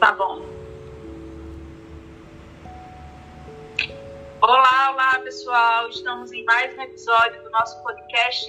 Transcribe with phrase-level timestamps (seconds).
[0.00, 0.40] Tá bom.
[4.40, 5.88] Olá, olá pessoal.
[5.88, 8.46] Estamos em mais um episódio do nosso podcast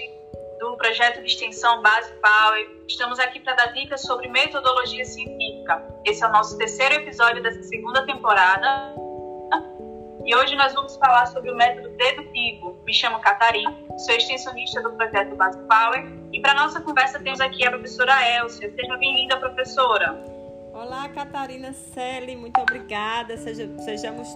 [0.59, 2.69] do projeto de extensão Base Power.
[2.87, 5.83] Estamos aqui para dar dicas sobre metodologia científica.
[6.05, 8.93] Esse é o nosso terceiro episódio dessa segunda temporada.
[10.23, 12.79] E hoje nós vamos falar sobre o método dedutivo.
[12.85, 16.07] Me chamo Catarina, sou extensionista do projeto Base Power.
[16.31, 18.71] E para nossa conversa temos aqui a professora Elcia.
[18.71, 20.38] Seja bem-vinda, professora.
[20.81, 23.35] Olá, Catarina Selle, muito obrigada.
[23.35, 24.29] Seja, sejamos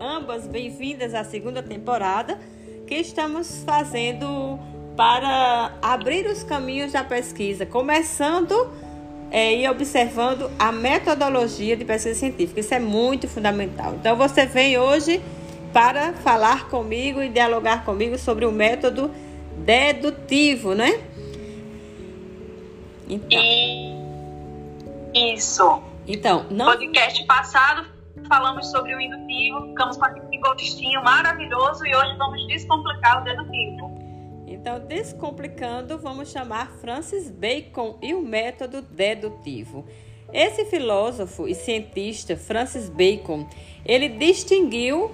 [0.00, 2.38] ambas bem-vindas à segunda temporada
[2.86, 4.58] que estamos fazendo
[4.96, 8.72] para abrir os caminhos da pesquisa, começando
[9.30, 12.60] é, e observando a metodologia de pesquisa científica.
[12.60, 13.92] Isso é muito fundamental.
[14.00, 15.20] Então, você vem hoje
[15.70, 19.10] para falar comigo e dialogar comigo sobre o método
[19.66, 20.98] dedutivo, né?
[23.06, 23.38] Então.
[25.12, 25.89] Isso.
[26.06, 26.66] Então, não...
[26.66, 33.20] podcast passado falamos sobre o indutivo, ficamos com aquele gostinho maravilhoso e hoje vamos descomplicar
[33.20, 34.00] o dedutivo.
[34.46, 39.86] Então, descomplicando, vamos chamar Francis Bacon e o método dedutivo.
[40.32, 43.48] Esse filósofo e cientista, Francis Bacon,
[43.84, 45.12] ele distinguiu,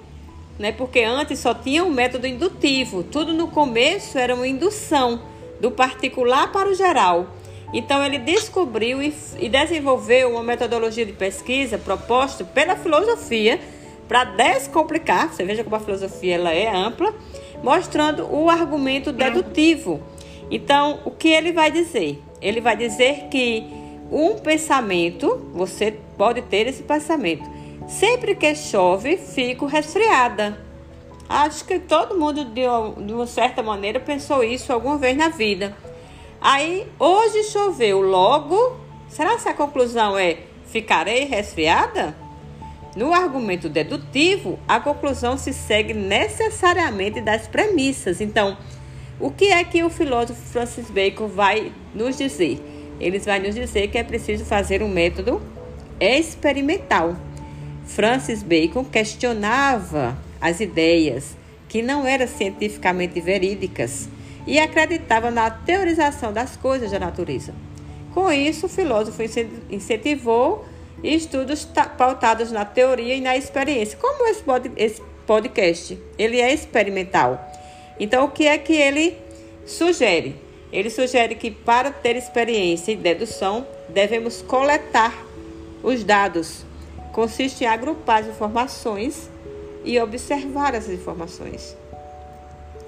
[0.59, 5.21] né, porque antes só tinha o um método indutivo, tudo no começo era uma indução
[5.59, 7.27] do particular para o geral.
[7.73, 13.59] Então ele descobriu e, e desenvolveu uma metodologia de pesquisa proposta pela filosofia
[14.07, 15.33] para descomplicar.
[15.33, 17.13] Você veja como a filosofia ela é ampla,
[17.61, 20.01] mostrando o argumento dedutivo.
[20.49, 22.21] Então, o que ele vai dizer?
[22.41, 23.65] Ele vai dizer que
[24.09, 27.43] um pensamento, você pode ter esse pensamento.
[27.87, 30.57] Sempre que chove, fico resfriada.
[31.27, 35.75] Acho que todo mundo, de uma certa maneira, pensou isso alguma vez na vida.
[36.39, 38.77] Aí, hoje choveu logo.
[39.09, 42.15] Será que a conclusão é ficarei resfriada?
[42.95, 48.21] No argumento dedutivo, a conclusão se segue necessariamente das premissas.
[48.21, 48.57] Então,
[49.19, 52.59] o que é que o filósofo Francis Bacon vai nos dizer?
[52.99, 55.41] Ele vai nos dizer que é preciso fazer um método
[55.99, 57.15] experimental.
[57.85, 61.35] Francis Bacon questionava as ideias
[61.67, 64.07] que não eram cientificamente verídicas
[64.47, 67.53] e acreditava na teorização das coisas da natureza.
[68.13, 69.21] Com isso, o filósofo
[69.69, 70.65] incentivou
[71.03, 71.65] estudos
[71.97, 73.99] pautados na teoria e na experiência.
[73.99, 77.53] Como esse podcast, ele é experimental.
[77.99, 79.17] Então, o que é que ele
[79.65, 80.35] sugere?
[80.71, 85.13] Ele sugere que para ter experiência e dedução, devemos coletar
[85.83, 86.65] os dados.
[87.11, 89.29] Consiste em agrupar as informações
[89.83, 91.75] e observar essas informações.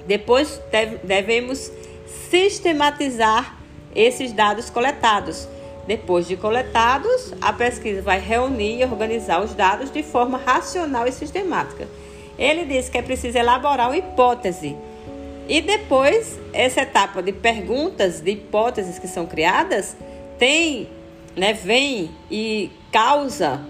[0.09, 0.59] Depois
[1.03, 1.71] devemos
[2.31, 3.59] sistematizar
[3.93, 5.47] esses dados coletados.
[5.85, 11.11] Depois de coletados, a pesquisa vai reunir e organizar os dados de forma racional e
[11.11, 11.87] sistemática.
[12.39, 14.75] Ele diz que é preciso elaborar uma hipótese.
[15.47, 19.95] E depois, essa etapa de perguntas, de hipóteses que são criadas,
[20.39, 20.89] tem,
[21.35, 23.61] né, vem e causa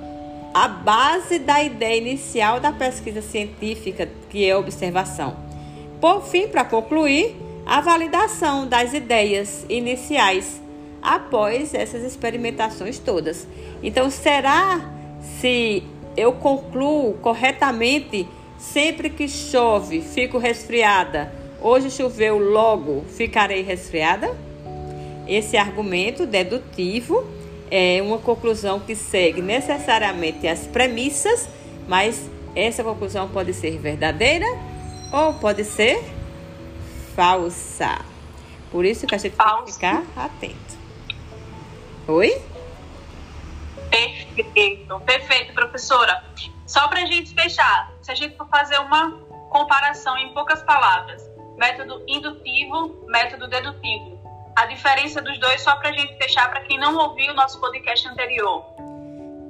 [0.53, 5.48] a base da ideia inicial da pesquisa científica, que é a observação.
[5.99, 10.59] Por fim, para concluir, a validação das ideias iniciais
[11.01, 13.47] após essas experimentações todas.
[13.83, 14.81] Então, será
[15.39, 15.83] se
[16.17, 18.27] eu concluo corretamente
[18.57, 21.31] sempre que chove, fico resfriada?
[21.61, 24.35] Hoje choveu, logo ficarei resfriada?
[25.27, 27.23] Esse argumento dedutivo
[27.69, 31.47] é uma conclusão que segue necessariamente as premissas,
[31.87, 32.19] mas
[32.55, 34.47] essa conclusão pode ser verdadeira
[35.12, 36.03] ou pode ser
[37.16, 38.00] falsa.
[38.72, 40.78] Por isso que a gente tem que ficar atento.
[42.08, 42.42] Oi?
[43.90, 46.24] Perfeito, perfeito, professora.
[46.66, 49.12] Só para a gente fechar, se a gente for fazer uma
[49.50, 51.28] comparação em poucas palavras,
[51.58, 54.20] método indutivo, método dedutivo.
[54.55, 57.59] A diferença dos dois, só para a gente fechar, para quem não ouviu o nosso
[57.59, 58.64] podcast anterior.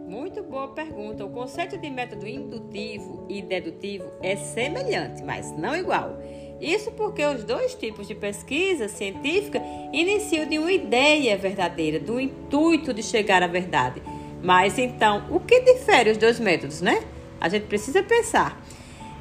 [0.09, 1.23] Muito boa pergunta.
[1.23, 6.17] O conceito de método indutivo e dedutivo é semelhante, mas não igual.
[6.59, 9.61] Isso porque os dois tipos de pesquisa científica
[9.93, 14.01] iniciam de uma ideia verdadeira, do intuito de chegar à verdade.
[14.41, 17.03] Mas então, o que difere os dois métodos, né?
[17.39, 18.59] A gente precisa pensar.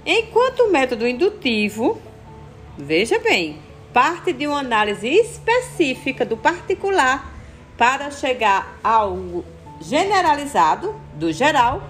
[0.06, 2.00] Enquanto o método indutivo,
[2.79, 3.58] veja bem,
[3.93, 7.37] parte de uma análise específica do particular
[7.76, 9.44] para chegar ao
[9.80, 11.82] generalizado, do geral,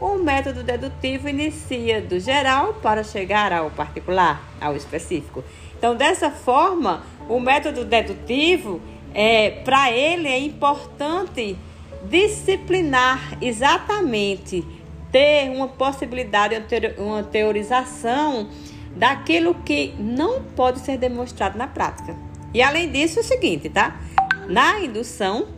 [0.00, 5.42] o método dedutivo inicia do geral para chegar ao particular, ao específico.
[5.78, 8.80] Então, dessa forma, o método dedutivo,
[9.14, 11.56] é, para ele, é importante
[12.04, 14.64] disciplinar exatamente,
[15.10, 16.54] ter uma possibilidade,
[16.98, 18.48] uma teorização
[18.94, 22.16] daquilo que não pode ser demonstrado na prática.
[22.52, 23.98] E além disso, é o seguinte, tá?
[24.48, 25.48] Na indução,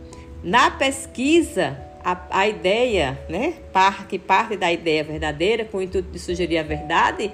[0.43, 6.19] na pesquisa, a, a ideia, né, parte, parte da ideia verdadeira, com o intuito de
[6.19, 7.31] sugerir a verdade,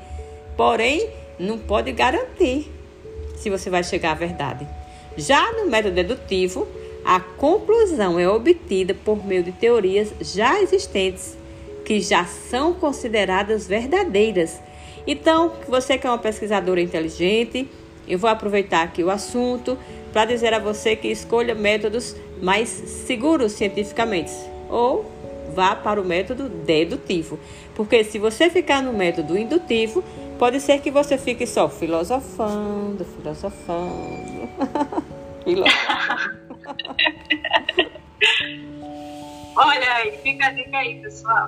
[0.57, 2.71] porém, não pode garantir
[3.35, 4.67] se você vai chegar à verdade.
[5.17, 6.67] Já no método dedutivo,
[7.03, 11.37] a conclusão é obtida por meio de teorias já existentes,
[11.85, 14.59] que já são consideradas verdadeiras.
[15.05, 17.69] Então, você que é uma pesquisadora inteligente,
[18.07, 19.77] eu vou aproveitar aqui o assunto
[20.11, 24.33] para dizer a você que escolha métodos mais seguros cientificamente
[24.69, 25.11] ou
[25.53, 27.39] vá para o método dedutivo.
[27.73, 30.03] Porque se você ficar no método indutivo,
[30.37, 34.49] pode ser que você fique só filosofando, filosofando.
[35.43, 36.45] filosofando.
[39.57, 41.47] Olha aí, fica a dica aí, pessoal.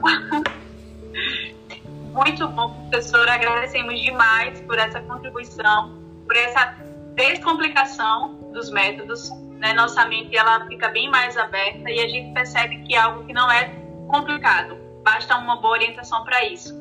[2.13, 3.33] Muito bom, professora.
[3.33, 6.75] Agradecemos demais por essa contribuição, por essa
[7.15, 12.79] descomplicação dos métodos né, nossa mente ela fica bem mais aberta e a gente percebe
[12.83, 13.69] que é algo que não é
[14.07, 16.75] complicado, basta uma boa orientação para isso.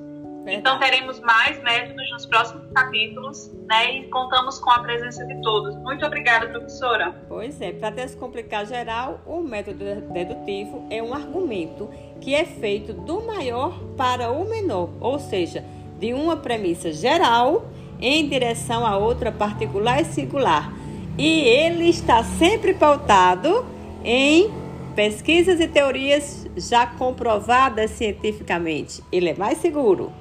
[0.45, 0.61] Verdade.
[0.61, 3.97] Então teremos mais métodos nos próximos capítulos, né?
[3.97, 5.75] E contamos com a presença de todos.
[5.79, 7.21] Muito obrigada, professora.
[7.29, 11.91] Pois é, para descomplicar geral, o método dedutivo é um argumento
[12.21, 15.65] que é feito do maior para o menor, ou seja,
[15.99, 17.67] de uma premissa geral
[18.01, 20.73] em direção a outra particular e singular
[21.19, 23.67] e ele está sempre pautado
[24.05, 24.53] em
[24.95, 29.03] pesquisas e teorias já comprovadas cientificamente.
[29.13, 30.13] Ele é mais seguro.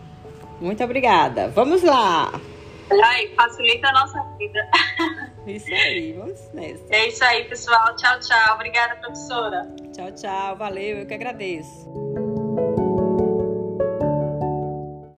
[0.60, 1.50] Muito obrigada.
[1.50, 2.32] Vamos lá.
[3.04, 4.60] Ai, facilita a nossa vida.
[5.48, 6.84] Isso aí, vamos nessa.
[6.90, 7.96] É isso aí, pessoal.
[7.96, 8.56] Tchau, tchau.
[8.56, 9.62] Obrigada, professora.
[9.94, 10.56] Tchau, tchau.
[10.56, 12.05] Valeu, eu que agradeço.